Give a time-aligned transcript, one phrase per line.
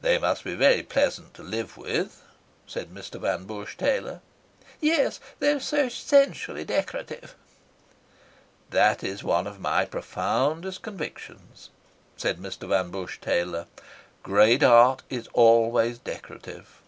[0.00, 2.22] "They must be very pleasant to live with,"
[2.68, 3.18] said Mr.
[3.20, 4.20] Van Busche Taylor.
[4.80, 7.34] "Yes; they're so essentially decorative."
[8.70, 11.70] "That is one of my profoundest convictions,"
[12.16, 12.68] said Mr.
[12.68, 13.66] Van Busche Taylor.
[14.22, 16.80] "Great art is always decorative."